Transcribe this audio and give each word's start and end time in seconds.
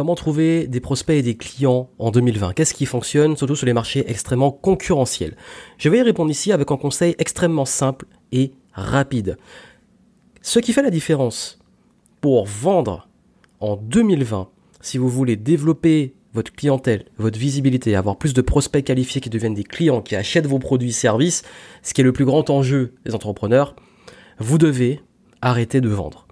Comment 0.00 0.14
trouver 0.14 0.66
des 0.66 0.80
prospects 0.80 1.14
et 1.14 1.20
des 1.20 1.36
clients 1.36 1.90
en 1.98 2.10
2020 2.10 2.54
Qu'est-ce 2.54 2.72
qui 2.72 2.86
fonctionne, 2.86 3.36
surtout 3.36 3.54
sur 3.54 3.66
les 3.66 3.74
marchés 3.74 4.02
extrêmement 4.10 4.50
concurrentiels? 4.50 5.36
Je 5.76 5.90
vais 5.90 5.98
y 5.98 6.02
répondre 6.02 6.30
ici 6.30 6.52
avec 6.52 6.70
un 6.70 6.78
conseil 6.78 7.14
extrêmement 7.18 7.66
simple 7.66 8.06
et 8.32 8.52
rapide. 8.72 9.36
Ce 10.40 10.58
qui 10.58 10.72
fait 10.72 10.80
la 10.80 10.88
différence 10.88 11.58
pour 12.22 12.46
vendre 12.46 13.10
en 13.60 13.76
2020, 13.76 14.48
si 14.80 14.96
vous 14.96 15.10
voulez 15.10 15.36
développer 15.36 16.14
votre 16.32 16.54
clientèle, 16.54 17.04
votre 17.18 17.38
visibilité, 17.38 17.94
avoir 17.94 18.16
plus 18.16 18.32
de 18.32 18.40
prospects 18.40 18.82
qualifiés 18.82 19.20
qui 19.20 19.28
deviennent 19.28 19.52
des 19.52 19.64
clients, 19.64 20.00
qui 20.00 20.16
achètent 20.16 20.46
vos 20.46 20.58
produits 20.58 20.94
services, 20.94 21.42
ce 21.82 21.92
qui 21.92 22.00
est 22.00 22.04
le 22.04 22.14
plus 22.14 22.24
grand 22.24 22.48
enjeu 22.48 22.94
des 23.04 23.14
entrepreneurs, 23.14 23.76
vous 24.38 24.56
devez 24.56 25.02
arrêter 25.42 25.82
de 25.82 25.90
vendre. 25.90 26.26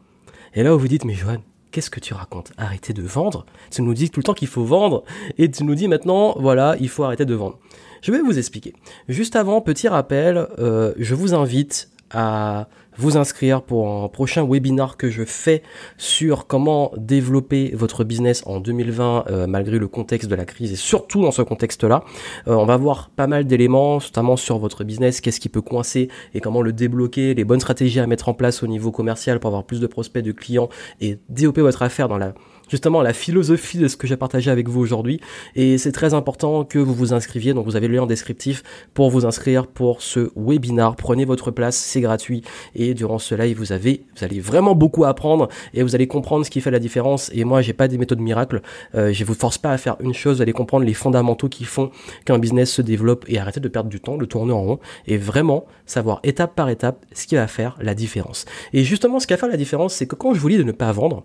Et 0.54 0.62
là, 0.62 0.72
vous 0.72 0.78
vous 0.78 0.88
dites, 0.88 1.04
mais 1.04 1.12
Johan, 1.12 1.42
qu'est-ce 1.70 1.90
que 1.90 2.00
tu 2.00 2.14
racontes? 2.14 2.52
Arrêter 2.56 2.92
de 2.92 3.02
vendre 3.02 3.46
Tu 3.70 3.82
nous 3.82 3.94
dis 3.94 4.10
tout 4.10 4.20
le 4.20 4.24
temps 4.24 4.34
qu'il 4.34 4.48
faut 4.48 4.64
vendre 4.64 5.04
et 5.36 5.50
tu 5.50 5.64
nous 5.64 5.74
dis 5.74 5.88
maintenant, 5.88 6.34
voilà, 6.38 6.76
il 6.80 6.88
faut 6.88 7.04
arrêter 7.04 7.24
de 7.24 7.34
vendre. 7.34 7.58
Je 8.02 8.12
vais 8.12 8.20
vous 8.20 8.38
expliquer. 8.38 8.74
Juste 9.08 9.36
avant, 9.36 9.60
petit 9.60 9.88
rappel, 9.88 10.46
euh, 10.58 10.94
je 10.98 11.14
vous 11.14 11.34
invite 11.34 11.90
à 12.10 12.68
vous 12.98 13.16
inscrire 13.16 13.62
pour 13.62 13.88
un 13.88 14.08
prochain 14.08 14.46
webinar 14.46 14.96
que 14.96 15.08
je 15.08 15.24
fais 15.24 15.62
sur 15.96 16.46
comment 16.46 16.92
développer 16.96 17.70
votre 17.74 18.04
business 18.04 18.42
en 18.44 18.60
2020 18.60 19.24
euh, 19.30 19.46
malgré 19.46 19.78
le 19.78 19.88
contexte 19.88 20.28
de 20.28 20.34
la 20.34 20.44
crise 20.44 20.72
et 20.72 20.76
surtout 20.76 21.22
dans 21.22 21.30
ce 21.30 21.42
contexte-là. 21.42 22.04
Euh, 22.48 22.54
on 22.54 22.66
va 22.66 22.76
voir 22.76 23.10
pas 23.10 23.26
mal 23.26 23.46
d'éléments, 23.46 23.94
notamment 23.94 24.36
sur 24.36 24.58
votre 24.58 24.84
business, 24.84 25.20
qu'est-ce 25.20 25.40
qui 25.40 25.48
peut 25.48 25.62
coincer 25.62 26.08
et 26.34 26.40
comment 26.40 26.60
le 26.60 26.72
débloquer, 26.72 27.34
les 27.34 27.44
bonnes 27.44 27.60
stratégies 27.60 28.00
à 28.00 28.06
mettre 28.06 28.28
en 28.28 28.34
place 28.34 28.62
au 28.62 28.66
niveau 28.66 28.90
commercial 28.90 29.38
pour 29.40 29.48
avoir 29.48 29.64
plus 29.64 29.80
de 29.80 29.86
prospects, 29.86 30.22
de 30.22 30.32
clients 30.32 30.68
et 31.00 31.18
développer 31.28 31.62
votre 31.62 31.82
affaire 31.82 32.08
dans 32.08 32.18
la 32.18 32.34
justement 32.68 33.02
la 33.02 33.12
philosophie 33.12 33.78
de 33.78 33.88
ce 33.88 33.96
que 33.96 34.06
j'ai 34.06 34.16
partagé 34.16 34.50
avec 34.50 34.68
vous 34.68 34.80
aujourd'hui. 34.80 35.20
Et 35.54 35.78
c'est 35.78 35.92
très 35.92 36.14
important 36.14 36.64
que 36.64 36.78
vous 36.78 36.94
vous 36.94 37.12
inscriviez. 37.12 37.54
Donc 37.54 37.66
vous 37.66 37.76
avez 37.76 37.88
le 37.88 37.96
lien 37.96 38.06
descriptif 38.06 38.62
pour 38.94 39.10
vous 39.10 39.26
inscrire 39.26 39.66
pour 39.66 40.02
ce 40.02 40.30
webinar. 40.36 40.96
Prenez 40.96 41.24
votre 41.24 41.50
place, 41.50 41.76
c'est 41.76 42.00
gratuit. 42.00 42.42
Et 42.74 42.94
durant 42.94 43.18
ce 43.18 43.34
live, 43.34 43.58
vous 43.58 43.72
avez, 43.72 44.04
vous 44.16 44.24
allez 44.24 44.40
vraiment 44.40 44.74
beaucoup 44.74 45.04
apprendre 45.04 45.48
et 45.74 45.82
vous 45.82 45.94
allez 45.94 46.06
comprendre 46.06 46.44
ce 46.44 46.50
qui 46.50 46.60
fait 46.60 46.70
la 46.70 46.78
différence. 46.78 47.30
Et 47.34 47.44
moi, 47.44 47.62
j'ai 47.62 47.72
pas 47.72 47.88
des 47.88 47.98
méthodes 47.98 48.20
miracles. 48.20 48.62
Euh, 48.94 49.12
je 49.12 49.24
vous 49.24 49.34
force 49.34 49.58
pas 49.58 49.70
à 49.70 49.78
faire 49.78 49.96
une 50.00 50.14
chose. 50.14 50.36
Vous 50.36 50.42
allez 50.42 50.52
comprendre 50.52 50.84
les 50.84 50.94
fondamentaux 50.94 51.48
qui 51.48 51.64
font 51.64 51.90
qu'un 52.24 52.38
business 52.38 52.70
se 52.70 52.82
développe 52.82 53.24
et 53.28 53.38
arrêter 53.38 53.60
de 53.60 53.68
perdre 53.68 53.90
du 53.90 54.00
temps, 54.00 54.16
de 54.16 54.24
tourner 54.24 54.52
en 54.52 54.62
rond 54.62 54.78
et 55.06 55.16
vraiment 55.16 55.66
savoir 55.86 56.20
étape 56.22 56.54
par 56.54 56.68
étape 56.68 57.04
ce 57.12 57.26
qui 57.26 57.34
va 57.34 57.46
faire 57.46 57.76
la 57.80 57.94
différence. 57.94 58.44
Et 58.72 58.84
justement, 58.84 59.20
ce 59.20 59.26
qui 59.26 59.32
va 59.32 59.38
faire 59.38 59.48
la 59.48 59.56
différence, 59.56 59.94
c'est 59.94 60.06
que 60.06 60.14
quand 60.14 60.34
je 60.34 60.40
vous 60.40 60.48
dis 60.48 60.58
de 60.58 60.62
ne 60.62 60.72
pas 60.72 60.92
vendre, 60.92 61.24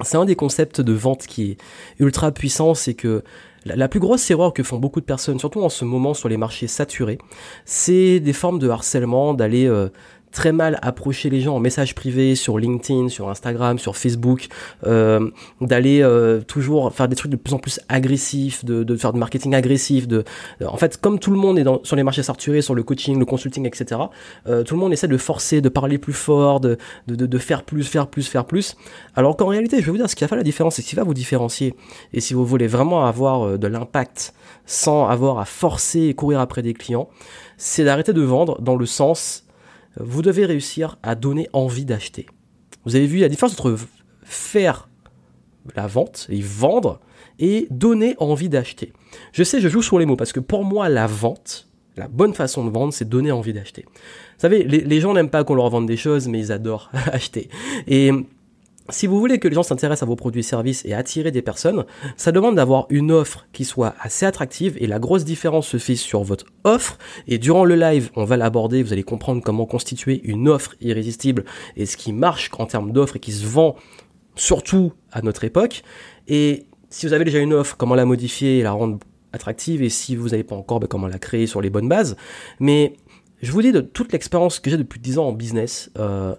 c'est 0.00 0.16
un 0.16 0.24
des 0.24 0.36
concepts 0.36 0.80
de 0.80 0.92
vente 0.92 1.26
qui 1.26 1.52
est 1.52 1.56
ultra 1.98 2.32
puissant, 2.32 2.74
c'est 2.74 2.94
que 2.94 3.22
la, 3.64 3.88
plus 3.88 4.00
grosse 4.00 4.28
erreur 4.30 4.52
que 4.52 4.62
font 4.62 4.78
beaucoup 4.78 5.00
de 5.00 5.04
personnes, 5.04 5.38
surtout 5.38 5.62
en 5.62 5.68
ce 5.68 5.84
moment 5.84 6.14
sur 6.14 6.28
les 6.28 6.36
marchés 6.36 6.66
saturés, 6.66 7.18
c'est 7.64 8.18
des 8.18 8.32
formes 8.32 8.58
de 8.58 8.68
harcèlement, 8.68 9.34
d'aller 9.34 9.66
euh, 9.66 9.88
très 10.32 10.50
mal 10.50 10.78
approcher 10.82 11.30
les 11.30 11.40
gens 11.40 11.54
en 11.54 11.60
message 11.60 11.94
privé 11.94 12.34
sur 12.34 12.58
LinkedIn, 12.58 13.08
sur 13.08 13.28
Instagram, 13.28 13.78
sur 13.78 13.96
Facebook, 13.96 14.48
euh, 14.86 15.30
d'aller 15.60 16.02
euh, 16.02 16.40
toujours 16.40 16.92
faire 16.92 17.06
des 17.06 17.14
trucs 17.14 17.30
de 17.30 17.36
plus 17.36 17.54
en 17.54 17.58
plus 17.58 17.80
agressifs, 17.88 18.64
de, 18.64 18.82
de 18.82 18.96
faire 18.96 19.12
du 19.12 19.20
marketing 19.20 19.54
agressif. 19.54 20.08
De, 20.08 20.24
en 20.64 20.76
fait, 20.76 21.00
comme 21.00 21.18
tout 21.18 21.30
le 21.30 21.36
monde 21.36 21.58
est 21.58 21.64
dans, 21.64 21.84
sur 21.84 21.94
les 21.96 22.02
marchés 22.02 22.22
saturés, 22.22 22.62
sur 22.62 22.74
le 22.74 22.82
coaching, 22.82 23.18
le 23.18 23.24
consulting, 23.24 23.66
etc., 23.66 24.00
euh, 24.48 24.64
tout 24.64 24.74
le 24.74 24.80
monde 24.80 24.92
essaie 24.92 25.08
de 25.08 25.16
forcer, 25.16 25.60
de 25.60 25.68
parler 25.68 25.98
plus 25.98 26.12
fort, 26.12 26.60
de, 26.60 26.78
de, 27.06 27.26
de, 27.26 27.38
faire 27.38 27.62
plus, 27.62 27.84
faire 27.84 28.08
plus, 28.08 28.26
faire 28.26 28.46
plus. 28.46 28.76
Alors 29.14 29.36
qu'en 29.36 29.46
réalité, 29.46 29.80
je 29.80 29.84
vais 29.86 29.92
vous 29.92 29.98
dire, 29.98 30.08
ce 30.08 30.16
qui 30.16 30.24
va 30.24 30.28
faire 30.28 30.38
la 30.38 30.44
différence, 30.44 30.78
et 30.78 30.82
ce 30.82 30.88
qui 30.88 30.96
va 30.96 31.04
vous 31.04 31.14
différencier, 31.14 31.74
et 32.12 32.20
si 32.20 32.34
vous 32.34 32.46
voulez 32.46 32.66
vraiment 32.66 33.04
avoir 33.04 33.46
euh, 33.46 33.58
de 33.58 33.66
l'impact 33.66 34.34
sans 34.64 35.06
avoir 35.08 35.38
à 35.38 35.44
forcer 35.44 36.00
et 36.02 36.14
courir 36.14 36.40
après 36.40 36.62
des 36.62 36.72
clients, 36.72 37.08
c'est 37.58 37.84
d'arrêter 37.84 38.12
de 38.12 38.22
vendre 38.22 38.60
dans 38.60 38.76
le 38.76 38.86
sens 38.86 39.44
vous 39.96 40.22
devez 40.22 40.46
réussir 40.46 40.98
à 41.02 41.14
donner 41.14 41.48
envie 41.52 41.84
d'acheter. 41.84 42.26
Vous 42.84 42.96
avez 42.96 43.06
vu 43.06 43.18
la 43.18 43.28
différence 43.28 43.52
entre 43.52 43.76
faire 44.22 44.88
la 45.76 45.86
vente 45.86 46.26
et 46.30 46.40
vendre 46.40 47.00
et 47.38 47.66
donner 47.70 48.14
envie 48.18 48.48
d'acheter. 48.48 48.92
Je 49.32 49.42
sais, 49.42 49.60
je 49.60 49.68
joue 49.68 49.82
sur 49.82 49.98
les 49.98 50.06
mots 50.06 50.16
parce 50.16 50.32
que 50.32 50.40
pour 50.40 50.64
moi, 50.64 50.88
la 50.88 51.06
vente, 51.06 51.68
la 51.96 52.08
bonne 52.08 52.34
façon 52.34 52.64
de 52.64 52.70
vendre, 52.70 52.92
c'est 52.92 53.08
donner 53.08 53.32
envie 53.32 53.52
d'acheter. 53.52 53.84
Vous 53.86 54.38
savez, 54.38 54.64
les, 54.64 54.80
les 54.80 55.00
gens 55.00 55.14
n'aiment 55.14 55.30
pas 55.30 55.44
qu'on 55.44 55.54
leur 55.54 55.68
vende 55.70 55.86
des 55.86 55.96
choses, 55.96 56.28
mais 56.28 56.38
ils 56.38 56.52
adorent 56.52 56.90
acheter. 57.12 57.48
Et 57.86 58.10
si 58.92 59.06
vous 59.06 59.18
voulez 59.18 59.38
que 59.38 59.48
les 59.48 59.54
gens 59.54 59.62
s'intéressent 59.62 60.04
à 60.04 60.06
vos 60.06 60.16
produits 60.16 60.40
et 60.40 60.44
services 60.44 60.84
et 60.84 60.94
attirer 60.94 61.30
des 61.30 61.42
personnes, 61.42 61.84
ça 62.16 62.32
demande 62.32 62.56
d'avoir 62.56 62.86
une 62.90 63.10
offre 63.10 63.46
qui 63.52 63.64
soit 63.64 63.94
assez 64.00 64.26
attractive 64.26 64.76
et 64.78 64.86
la 64.86 64.98
grosse 64.98 65.24
différence 65.24 65.66
se 65.66 65.78
fait 65.78 65.96
sur 65.96 66.22
votre 66.22 66.46
offre. 66.64 66.98
Et 67.26 67.38
durant 67.38 67.64
le 67.64 67.74
live, 67.74 68.10
on 68.16 68.24
va 68.24 68.36
l'aborder, 68.36 68.82
vous 68.82 68.92
allez 68.92 69.02
comprendre 69.02 69.42
comment 69.42 69.66
constituer 69.66 70.20
une 70.24 70.48
offre 70.48 70.74
irrésistible 70.80 71.44
et 71.76 71.86
ce 71.86 71.96
qui 71.96 72.12
marche 72.12 72.50
en 72.58 72.66
termes 72.66 72.92
d'offre 72.92 73.16
et 73.16 73.20
qui 73.20 73.32
se 73.32 73.46
vend 73.46 73.76
surtout 74.34 74.92
à 75.10 75.22
notre 75.22 75.44
époque. 75.44 75.82
Et 76.28 76.66
si 76.90 77.06
vous 77.06 77.12
avez 77.12 77.24
déjà 77.24 77.38
une 77.38 77.54
offre, 77.54 77.76
comment 77.76 77.94
la 77.94 78.04
modifier 78.04 78.58
et 78.58 78.62
la 78.62 78.72
rendre 78.72 78.98
attractive? 79.32 79.82
Et 79.82 79.88
si 79.88 80.16
vous 80.16 80.30
n'avez 80.30 80.44
pas 80.44 80.56
encore, 80.56 80.80
ben, 80.80 80.86
comment 80.86 81.06
la 81.06 81.18
créer 81.18 81.46
sur 81.46 81.60
les 81.60 81.70
bonnes 81.70 81.88
bases? 81.88 82.16
Mais 82.60 82.94
je 83.40 83.50
vous 83.50 83.62
dis 83.62 83.72
de 83.72 83.80
toute 83.80 84.12
l'expérience 84.12 84.60
que 84.60 84.70
j'ai 84.70 84.76
depuis 84.76 85.00
10 85.00 85.18
ans 85.18 85.28
en 85.28 85.32
business, 85.32 85.90
euh, 85.98 86.34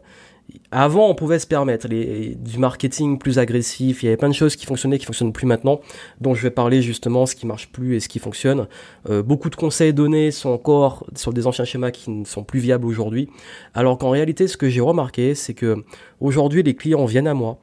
avant, 0.72 1.10
on 1.10 1.16
pouvait 1.16 1.40
se 1.40 1.48
permettre 1.48 1.88
les, 1.88 2.36
du 2.36 2.58
marketing 2.58 3.18
plus 3.18 3.40
agressif. 3.40 4.04
Il 4.04 4.08
y 4.08 4.10
avait 4.10 4.18
plein 4.18 4.30
de 4.30 4.34
choses 4.34 4.56
qui 4.56 4.66
fonctionnaient, 4.66 4.98
qui 4.98 5.06
fonctionnent 5.06 5.34
plus 5.34 5.46
maintenant, 5.46 5.82
dont 6.22 6.34
je 6.34 6.42
vais 6.42 6.52
parler 6.52 6.82
justement 6.82 7.26
ce 7.26 7.36
qui 7.36 7.46
marche 7.46 7.72
plus 7.72 7.96
et 7.96 8.00
ce 8.00 8.10
qui 8.10 8.20
fonctionne. 8.20 8.68
Euh, 9.10 9.24
beaucoup 9.24 9.50
de 9.50 9.56
conseils 9.56 9.94
donnés 9.94 10.32
sont 10.32 10.50
encore 10.50 11.06
sur 11.16 11.34
des 11.34 11.48
anciens 11.48 11.66
schémas 11.66 11.92
qui 11.92 12.10
ne 12.10 12.26
sont 12.26 12.44
plus 12.44 12.60
viables 12.60 12.86
aujourd'hui. 12.86 13.30
Alors 13.74 13.98
qu'en 13.98 14.10
réalité, 14.10 14.48
ce 14.48 14.58
que 14.58 14.70
j'ai 14.70 14.82
remarqué, 14.82 15.36
c'est 15.36 15.54
que 15.54 15.84
aujourd'hui, 16.20 16.64
les 16.64 16.76
clients 16.76 17.06
viennent 17.06 17.28
à 17.28 17.34
moi, 17.34 17.60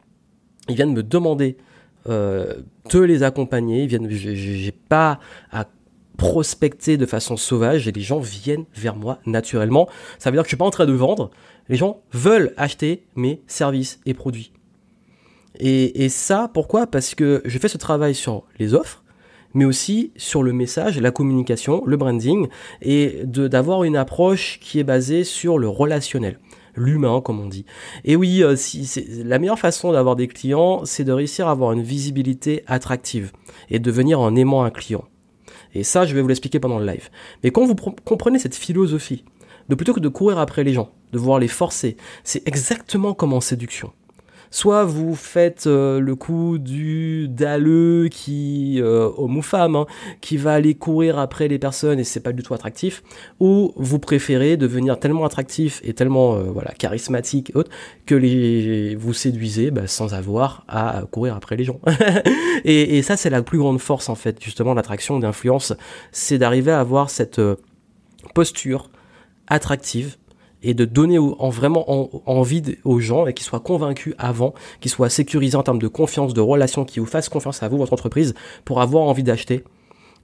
ils 0.68 0.74
viennent 0.74 0.92
me 0.92 1.02
demander 1.02 1.56
euh, 2.08 2.54
de 2.92 3.00
les 3.00 3.22
accompagner. 3.22 3.82
Ils 3.82 3.88
viennent, 3.88 4.08
j'ai 4.10 4.72
pas 4.72 5.20
à 5.52 5.66
prospecter 6.16 6.96
de 6.96 7.06
façon 7.06 7.36
sauvage 7.36 7.88
et 7.88 7.92
les 7.92 8.00
gens 8.00 8.20
viennent 8.20 8.66
vers 8.74 8.96
moi 8.96 9.18
naturellement. 9.26 9.88
Ça 10.18 10.30
veut 10.30 10.36
dire 10.36 10.42
que 10.42 10.48
je 10.48 10.50
suis 10.50 10.56
pas 10.56 10.66
en 10.66 10.70
train 10.70 10.86
de 10.86 10.92
vendre. 10.92 11.30
Les 11.68 11.76
gens 11.76 12.02
veulent 12.12 12.52
acheter 12.56 13.04
mes 13.16 13.42
services 13.46 14.00
et 14.06 14.14
produits. 14.14 14.52
Et, 15.58 16.08
ça, 16.08 16.50
pourquoi? 16.52 16.86
Parce 16.86 17.14
que 17.14 17.42
je 17.44 17.58
fais 17.58 17.68
ce 17.68 17.76
travail 17.76 18.14
sur 18.14 18.44
les 18.58 18.72
offres, 18.72 19.02
mais 19.52 19.64
aussi 19.64 20.12
sur 20.16 20.42
le 20.42 20.52
message, 20.52 20.98
la 20.98 21.10
communication, 21.10 21.82
le 21.84 21.96
branding, 21.96 22.48
et 22.80 23.20
d'avoir 23.24 23.84
une 23.84 23.96
approche 23.96 24.58
qui 24.60 24.78
est 24.78 24.84
basée 24.84 25.24
sur 25.24 25.58
le 25.58 25.68
relationnel 25.68 26.38
l'humain, 26.76 27.20
comme 27.20 27.40
on 27.40 27.48
dit. 27.48 27.64
Et 28.04 28.16
oui, 28.16 28.42
euh, 28.42 28.54
la 29.24 29.38
meilleure 29.38 29.58
façon 29.58 29.92
d'avoir 29.92 30.16
des 30.16 30.28
clients, 30.28 30.84
c'est 30.84 31.04
de 31.04 31.12
réussir 31.12 31.48
à 31.48 31.50
avoir 31.50 31.72
une 31.72 31.82
visibilité 31.82 32.62
attractive 32.66 33.32
et 33.70 33.78
devenir 33.80 34.20
en 34.20 34.34
aimant 34.36 34.62
un 34.62 34.70
client. 34.70 35.04
Et 35.74 35.84
ça, 35.84 36.04
je 36.04 36.14
vais 36.14 36.20
vous 36.20 36.28
l'expliquer 36.28 36.60
pendant 36.60 36.78
le 36.78 36.86
live. 36.86 37.10
Mais 37.42 37.50
quand 37.50 37.64
vous 37.64 37.74
comprenez 37.74 38.38
cette 38.38 38.54
philosophie, 38.54 39.24
de 39.68 39.74
plutôt 39.74 39.94
que 39.94 40.00
de 40.00 40.08
courir 40.08 40.38
après 40.38 40.64
les 40.64 40.72
gens, 40.72 40.90
de 41.12 41.18
vouloir 41.18 41.38
les 41.38 41.48
forcer, 41.48 41.96
c'est 42.24 42.46
exactement 42.46 43.14
comme 43.14 43.32
en 43.32 43.40
séduction. 43.40 43.92
Soit 44.50 44.84
vous 44.84 45.14
faites 45.14 45.66
euh, 45.68 46.00
le 46.00 46.16
coup 46.16 46.58
du 46.58 47.28
dalleux 47.28 48.08
qui, 48.10 48.80
euh, 48.80 49.08
homme 49.16 49.36
ou 49.36 49.42
femme, 49.42 49.76
hein, 49.76 49.86
qui 50.20 50.36
va 50.36 50.54
aller 50.54 50.74
courir 50.74 51.18
après 51.20 51.46
les 51.46 51.58
personnes 51.58 52.00
et 52.00 52.04
c'est 52.04 52.20
pas 52.20 52.32
du 52.32 52.42
tout 52.42 52.52
attractif, 52.52 53.04
ou 53.38 53.72
vous 53.76 54.00
préférez 54.00 54.56
devenir 54.56 54.98
tellement 54.98 55.24
attractif 55.24 55.80
et 55.84 55.94
tellement 55.94 56.34
euh, 56.34 56.42
voilà 56.50 56.72
charismatique 56.72 57.52
et 57.54 57.62
que 58.06 58.14
les, 58.16 58.96
vous 58.96 59.14
séduisez 59.14 59.70
bah, 59.70 59.86
sans 59.86 60.14
avoir 60.14 60.64
à 60.66 61.02
courir 61.10 61.36
après 61.36 61.56
les 61.56 61.64
gens. 61.64 61.80
et, 62.64 62.98
et, 62.98 63.02
ça 63.02 63.16
c'est 63.16 63.30
la 63.30 63.42
plus 63.42 63.58
grande 63.58 63.80
force 63.80 64.08
en 64.08 64.16
fait 64.16 64.42
justement 64.42 64.74
l'attraction 64.74 65.20
d'influence, 65.20 65.74
c'est 66.10 66.38
d'arriver 66.38 66.72
à 66.72 66.80
avoir 66.80 67.08
cette 67.10 67.40
posture 68.34 68.90
attractive 69.46 70.16
et 70.62 70.74
de 70.74 70.84
donner 70.84 71.18
en 71.18 71.48
vraiment 71.48 72.28
envie 72.28 72.76
aux 72.84 73.00
gens 73.00 73.26
et 73.26 73.32
qu'ils 73.32 73.46
soient 73.46 73.60
convaincus 73.60 74.14
avant, 74.18 74.54
qu'ils 74.80 74.90
soient 74.90 75.08
sécurisés 75.08 75.56
en 75.56 75.62
termes 75.62 75.78
de 75.78 75.88
confiance, 75.88 76.34
de 76.34 76.40
relation, 76.40 76.84
qu'ils 76.84 77.00
vous 77.00 77.08
fassent 77.08 77.28
confiance 77.28 77.62
à 77.62 77.68
vous, 77.68 77.78
votre 77.78 77.92
entreprise, 77.92 78.34
pour 78.64 78.80
avoir 78.80 79.04
envie 79.04 79.22
d'acheter. 79.22 79.64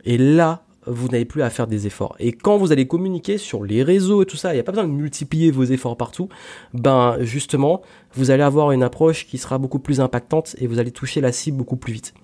Et 0.04 0.18
là, 0.18 0.65
vous 0.86 1.08
n'avez 1.08 1.24
plus 1.24 1.42
à 1.42 1.50
faire 1.50 1.66
des 1.66 1.86
efforts. 1.86 2.16
Et 2.18 2.32
quand 2.32 2.56
vous 2.56 2.72
allez 2.72 2.86
communiquer 2.86 3.38
sur 3.38 3.64
les 3.64 3.82
réseaux 3.82 4.22
et 4.22 4.26
tout 4.26 4.36
ça, 4.36 4.52
il 4.52 4.54
n'y 4.54 4.60
a 4.60 4.62
pas 4.62 4.72
besoin 4.72 4.86
de 4.86 4.92
multiplier 4.92 5.50
vos 5.50 5.64
efforts 5.64 5.96
partout, 5.96 6.28
ben 6.74 7.16
justement, 7.20 7.82
vous 8.14 8.30
allez 8.30 8.42
avoir 8.42 8.72
une 8.72 8.82
approche 8.82 9.26
qui 9.26 9.38
sera 9.38 9.58
beaucoup 9.58 9.78
plus 9.78 10.00
impactante 10.00 10.56
et 10.58 10.66
vous 10.66 10.78
allez 10.78 10.90
toucher 10.90 11.20
la 11.20 11.32
cible 11.32 11.56
beaucoup 11.56 11.76
plus 11.76 11.92
vite. 11.92 12.14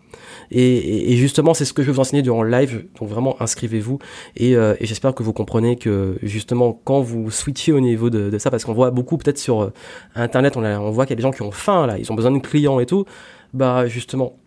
Et, 0.51 1.17
justement, 1.17 1.55
c'est 1.55 1.65
ce 1.65 1.73
que 1.73 1.83
je 1.83 1.87
vais 1.87 1.93
vous 1.95 2.01
enseigner 2.01 2.23
durant 2.23 2.43
le 2.43 2.51
live. 2.51 2.87
Donc 3.01 3.09
vraiment, 3.09 3.41
inscrivez-vous. 3.41 3.99
Euh, 4.41 4.77
et, 4.79 4.87
j'espère 4.87 5.15
que 5.15 5.23
vous 5.23 5.33
comprenez 5.33 5.77
que 5.77 6.19
justement, 6.23 6.79
quand 6.85 7.01
vous 7.01 7.31
switchez 7.31 7.73
au 7.73 7.81
niveau 7.81 8.11
de, 8.11 8.37
ça, 8.39 8.51
parce 8.51 8.65
qu'on 8.65 8.75
voit 8.75 8.91
beaucoup 8.91 9.17
peut-être 9.17 9.39
sur 9.39 9.63
euh, 9.63 9.73
Internet, 10.15 10.57
on, 10.57 10.65
on 10.65 10.91
voit 10.91 11.07
qu'il 11.07 11.13
y 11.13 11.15
a 11.15 11.17
des 11.17 11.23
gens 11.23 11.31
qui 11.31 11.43
ont 11.43 11.51
faim 11.51 11.87
là, 11.87 11.99
ils 11.99 12.11
ont 12.13 12.15
besoin 12.15 12.31
de 12.31 12.39
clients 12.39 12.81
et 12.81 12.87
tout. 12.87 13.05
Bah 13.55 13.87
justement, 13.87 14.39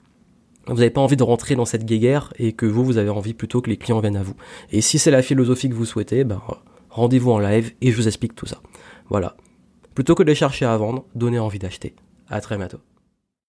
vous 0.67 0.75
n'avez 0.75 0.89
pas 0.89 1.01
envie 1.01 1.17
de 1.17 1.23
rentrer 1.23 1.55
dans 1.55 1.65
cette 1.65 1.85
guéguerre 1.85 2.33
et 2.37 2.53
que 2.53 2.65
vous, 2.65 2.83
vous 2.83 2.97
avez 2.97 3.09
envie 3.09 3.33
plutôt 3.33 3.61
que 3.61 3.69
les 3.69 3.77
clients 3.77 3.99
viennent 3.99 4.17
à 4.17 4.23
vous. 4.23 4.35
Et 4.71 4.81
si 4.81 4.99
c'est 4.99 5.11
la 5.11 5.21
philosophie 5.21 5.69
que 5.69 5.75
vous 5.75 5.85
souhaitez, 5.85 6.23
ben, 6.23 6.41
rendez-vous 6.89 7.31
en 7.31 7.39
live 7.39 7.73
et 7.81 7.91
je 7.91 7.95
vous 7.97 8.07
explique 8.07 8.35
tout 8.35 8.45
ça. 8.45 8.61
Voilà. 9.09 9.35
Plutôt 9.93 10.15
que 10.15 10.23
de 10.23 10.33
chercher 10.33 10.65
à 10.65 10.75
vendre, 10.75 11.05
donnez 11.15 11.39
envie 11.39 11.59
d'acheter. 11.59 11.95
À 12.29 12.41
très 12.41 12.57
bientôt. 12.57 12.79